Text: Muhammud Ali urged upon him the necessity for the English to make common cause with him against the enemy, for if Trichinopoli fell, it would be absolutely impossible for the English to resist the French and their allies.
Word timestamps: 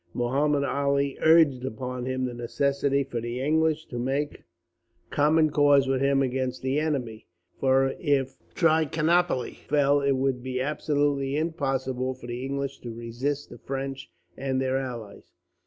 Muhammud 0.15 0.63
Ali 0.63 1.15
urged 1.21 1.63
upon 1.63 2.07
him 2.07 2.25
the 2.25 2.33
necessity 2.33 3.03
for 3.03 3.21
the 3.21 3.39
English 3.39 3.85
to 3.89 3.99
make 3.99 4.41
common 5.11 5.51
cause 5.51 5.87
with 5.87 6.01
him 6.01 6.23
against 6.23 6.63
the 6.63 6.79
enemy, 6.79 7.27
for 7.59 7.93
if 7.99 8.39
Trichinopoli 8.55 9.57
fell, 9.67 10.01
it 10.01 10.13
would 10.13 10.41
be 10.41 10.59
absolutely 10.59 11.37
impossible 11.37 12.15
for 12.15 12.25
the 12.25 12.43
English 12.43 12.79
to 12.79 12.91
resist 12.91 13.51
the 13.51 13.59
French 13.59 14.09
and 14.35 14.59
their 14.59 14.79
allies. 14.79 15.33